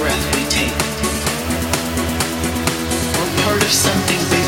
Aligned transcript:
breath 0.00 0.26
we 0.34 0.44
take. 0.48 0.72
We're 3.16 3.42
part 3.44 3.62
of 3.62 3.70
something 3.70 4.39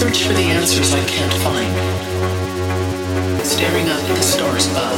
search 0.00 0.24
for 0.24 0.32
the 0.32 0.48
answers 0.56 0.94
I 0.94 1.04
can't 1.04 1.36
find, 1.44 1.68
staring 3.44 3.84
up 3.92 4.00
at 4.00 4.16
the 4.16 4.22
stars 4.22 4.64
above, 4.72 4.96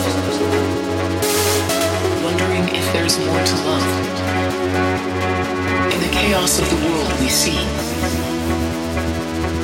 wondering 2.23 2.71
if 2.71 2.87
there's 2.93 3.19
more 3.19 3.43
to 3.43 3.57
love. 3.67 3.83
In 5.91 5.99
the 6.07 6.13
chaos 6.15 6.61
of 6.63 6.71
the 6.71 6.79
world 6.87 7.11
we 7.19 7.27
see, 7.27 7.59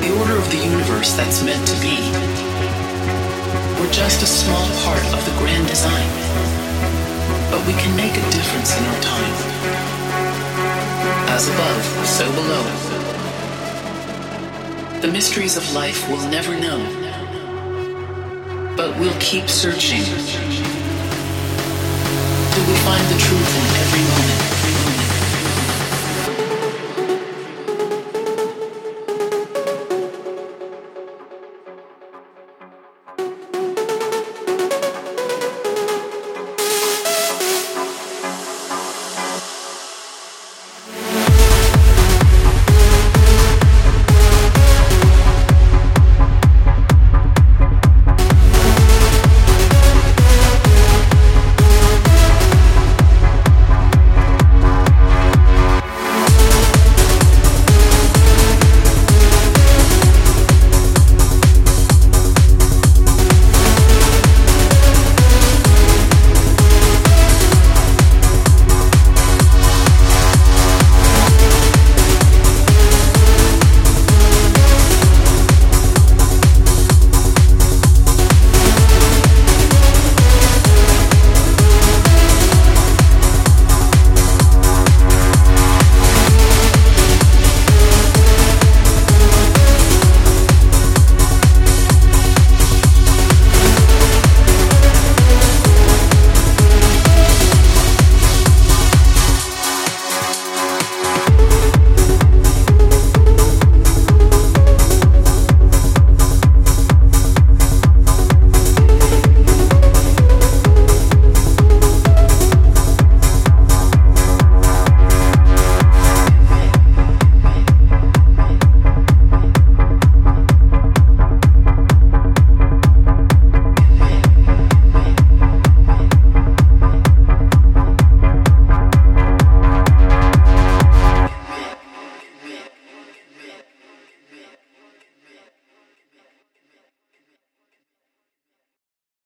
the 0.02 0.10
order 0.18 0.34
of 0.34 0.50
the 0.50 0.58
universe 0.58 1.14
that's 1.14 1.44
meant 1.44 1.64
to 1.70 1.78
be, 1.86 2.02
we're 3.78 3.94
just 3.94 4.24
a 4.24 4.26
small 4.26 4.66
part 4.82 5.06
of 5.14 5.22
the 5.22 5.34
grand 5.38 5.68
design, 5.68 6.08
but 7.54 7.62
we 7.62 7.74
can 7.78 7.94
make 7.94 8.18
a 8.18 8.26
difference 8.34 8.76
in 8.76 8.82
our 8.90 9.00
time. 9.06 9.34
As 11.30 11.46
above, 11.46 11.84
so 12.08 12.26
below. 12.32 12.87
The 15.00 15.06
mysteries 15.12 15.56
of 15.56 15.72
life 15.74 16.08
we'll 16.08 16.28
never 16.28 16.58
know, 16.58 16.78
but 18.76 18.98
we'll 18.98 19.16
keep 19.20 19.48
searching 19.48 20.02
till 20.02 20.16
we 22.66 22.74
find 22.84 23.06
the 23.06 23.18
truth 23.20 23.56
in 23.56 23.76
every. 23.80 23.97